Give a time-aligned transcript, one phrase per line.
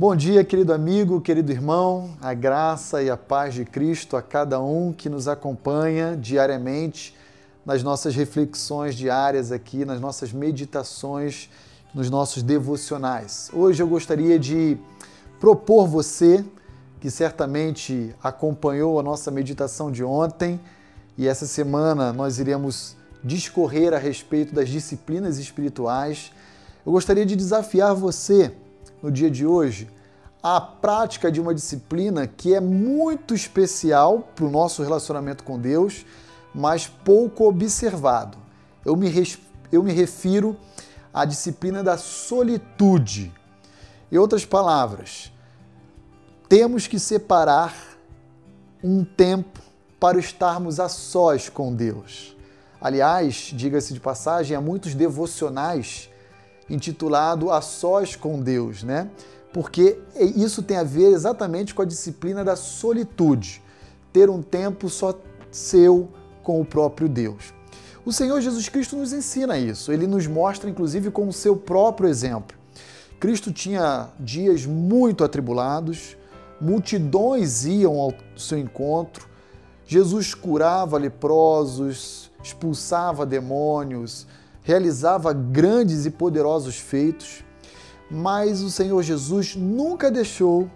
[0.00, 4.58] Bom dia, querido amigo, querido irmão, a graça e a paz de Cristo a cada
[4.58, 7.14] um que nos acompanha diariamente
[7.66, 11.50] nas nossas reflexões diárias aqui, nas nossas meditações,
[11.94, 13.50] nos nossos devocionais.
[13.52, 14.78] Hoje eu gostaria de
[15.38, 16.42] propor você,
[16.98, 20.58] que certamente acompanhou a nossa meditação de ontem,
[21.18, 26.32] e essa semana nós iremos discorrer a respeito das disciplinas espirituais.
[26.86, 28.50] Eu gostaria de desafiar você
[29.02, 29.88] no dia de hoje
[30.42, 36.06] a prática de uma disciplina que é muito especial para o nosso relacionamento com Deus,
[36.54, 38.38] mas pouco observado.
[38.84, 39.10] Eu me,
[39.70, 40.56] eu me refiro
[41.12, 43.32] à disciplina da solitude.
[44.10, 45.30] Em outras palavras,
[46.48, 47.74] temos que separar
[48.82, 49.60] um tempo
[50.00, 52.34] para estarmos a sós com Deus.
[52.80, 56.09] Aliás, diga-se de passagem, há muitos devocionais
[56.70, 59.10] intitulado A Sós com Deus, né?
[59.52, 63.60] Porque isso tem a ver exatamente com a disciplina da solitude,
[64.12, 65.12] ter um tempo só
[65.50, 66.08] seu
[66.42, 67.52] com o próprio Deus.
[68.04, 72.08] O Senhor Jesus Cristo nos ensina isso, ele nos mostra inclusive com o seu próprio
[72.08, 72.56] exemplo.
[73.18, 76.16] Cristo tinha dias muito atribulados,
[76.60, 79.28] multidões iam ao seu encontro,
[79.86, 84.26] Jesus curava leprosos, expulsava demônios,
[84.62, 87.44] realizava grandes e poderosos feitos,
[88.10, 90.68] mas o Senhor Jesus nunca deixou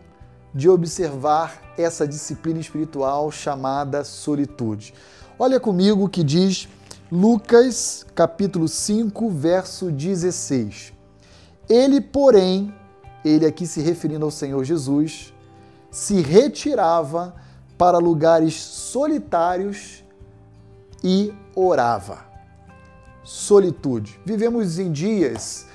[0.55, 4.95] de observar essa disciplina espiritual chamada solitude.
[5.39, 6.69] Olha comigo o que diz
[7.11, 10.93] Lucas, capítulo 5, verso 16.
[11.69, 12.73] Ele, porém,
[13.25, 15.33] ele aqui se referindo ao Senhor Jesus,
[15.91, 17.35] se retirava
[17.77, 20.05] para lugares solitários
[21.03, 22.34] e orava
[23.25, 24.20] solitude.
[24.25, 25.67] Vivemos em dias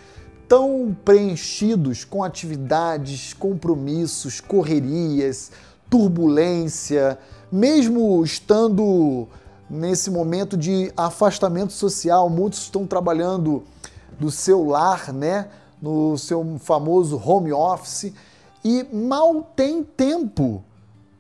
[0.47, 5.52] tão preenchidos com atividades, compromissos, correrias,
[5.89, 7.20] turbulência,
[7.52, 9.27] mesmo estando
[9.70, 13.64] nesse momento de afastamento social, muitos estão trabalhando
[14.20, 15.49] do seu lar, né,
[15.82, 18.14] no seu famoso home office
[18.64, 20.64] e mal tem tempo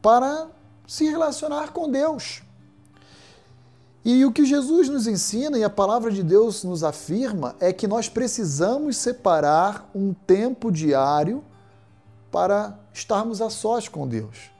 [0.01, 0.47] para
[0.87, 2.41] se relacionar com Deus.
[4.03, 7.87] E o que Jesus nos ensina e a palavra de Deus nos afirma é que
[7.87, 11.43] nós precisamos separar um tempo diário
[12.31, 14.51] para estarmos a sós com Deus.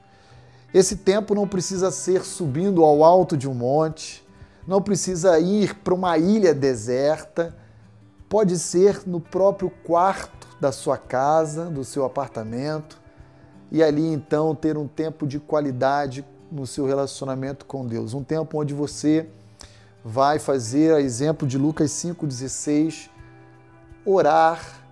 [0.74, 4.26] Esse tempo não precisa ser subindo ao alto de um monte,
[4.66, 7.56] não precisa ir para uma ilha deserta,
[8.28, 13.00] pode ser no próprio quarto da sua casa, do seu apartamento,
[13.72, 18.14] e ali então ter um tempo de qualidade no seu relacionamento com Deus.
[18.14, 19.26] Um tempo onde você
[20.04, 23.08] vai fazer, a exemplo de Lucas 5,16,
[24.04, 24.82] orar,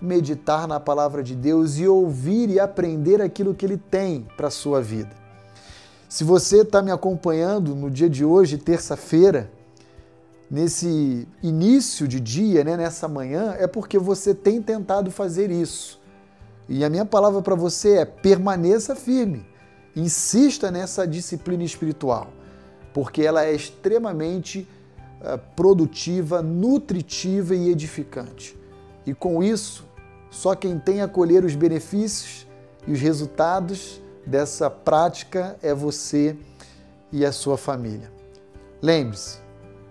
[0.00, 4.50] meditar na palavra de Deus e ouvir e aprender aquilo que Ele tem para a
[4.50, 5.10] sua vida.
[6.08, 9.50] Se você está me acompanhando no dia de hoje, terça-feira,
[10.50, 16.00] nesse início de dia, né, nessa manhã, é porque você tem tentado fazer isso.
[16.68, 19.53] E a minha palavra para você é: permaneça firme
[19.96, 22.32] Insista nessa disciplina espiritual,
[22.92, 24.68] porque ela é extremamente
[25.20, 28.58] uh, produtiva, nutritiva e edificante.
[29.06, 29.84] E com isso,
[30.30, 32.46] só quem tem a colher os benefícios
[32.86, 36.36] e os resultados dessa prática é você
[37.12, 38.10] e a sua família.
[38.82, 39.38] Lembre-se,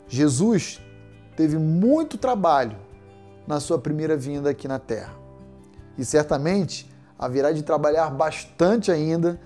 [0.08, 0.82] Jesus
[1.38, 2.78] teve muito trabalho
[3.48, 5.14] na sua primeira vinda aqui na Terra.
[5.98, 9.40] E certamente haverá de trabalhar bastante ainda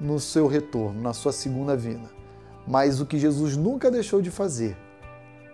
[0.00, 2.08] no seu retorno, na sua segunda vinda.
[2.66, 4.76] Mas o que Jesus nunca deixou de fazer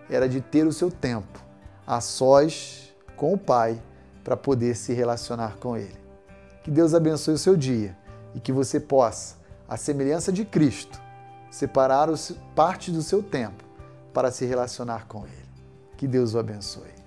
[0.09, 1.43] era de ter o seu tempo
[1.85, 3.81] a sós com o Pai
[4.23, 5.97] para poder se relacionar com Ele.
[6.63, 7.97] Que Deus abençoe o seu dia
[8.35, 9.35] e que você possa,
[9.67, 11.01] à semelhança de Cristo,
[11.49, 12.09] separar
[12.55, 13.63] parte do seu tempo
[14.13, 15.47] para se relacionar com Ele.
[15.95, 16.97] Que Deus o abençoe.